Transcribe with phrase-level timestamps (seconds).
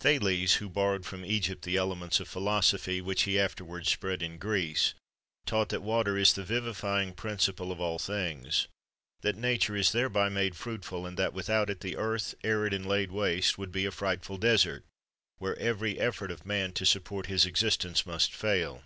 [0.00, 4.94] Thales, who borrowed from Egypt the elements of philosophy, which he afterwards spread in Greece,
[5.44, 8.66] taught that water is the vivifying principle of all things;
[9.20, 13.58] that nature is thereby made fruitful; that without it the earth, arid and laid waste,
[13.58, 14.86] would be a frightful desert,
[15.36, 18.84] where every effort of man to support his existence must fail.